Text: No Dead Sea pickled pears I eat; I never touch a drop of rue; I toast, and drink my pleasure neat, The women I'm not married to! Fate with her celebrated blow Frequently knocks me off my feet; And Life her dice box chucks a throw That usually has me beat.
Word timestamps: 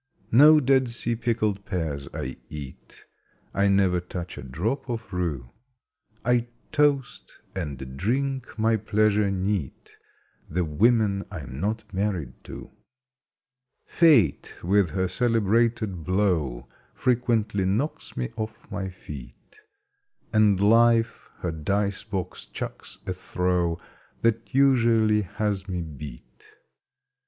No 0.31 0.59
Dead 0.59 0.87
Sea 0.87 1.15
pickled 1.15 1.63
pears 1.63 2.07
I 2.11 2.35
eat; 2.49 3.05
I 3.53 3.67
never 3.67 3.99
touch 3.99 4.35
a 4.39 4.41
drop 4.41 4.89
of 4.89 5.13
rue; 5.13 5.51
I 6.25 6.47
toast, 6.71 7.37
and 7.53 7.95
drink 7.97 8.57
my 8.57 8.77
pleasure 8.77 9.29
neat, 9.29 9.99
The 10.49 10.65
women 10.65 11.23
I'm 11.29 11.59
not 11.61 11.83
married 11.93 12.33
to! 12.45 12.71
Fate 13.85 14.55
with 14.63 14.89
her 14.89 15.07
celebrated 15.07 16.03
blow 16.03 16.67
Frequently 16.95 17.65
knocks 17.65 18.17
me 18.17 18.31
off 18.37 18.71
my 18.71 18.89
feet; 18.89 19.59
And 20.33 20.59
Life 20.59 21.29
her 21.41 21.51
dice 21.51 22.03
box 22.03 22.45
chucks 22.45 22.97
a 23.05 23.13
throw 23.13 23.79
That 24.21 24.51
usually 24.55 25.21
has 25.21 25.69
me 25.69 25.83
beat. 25.83 26.57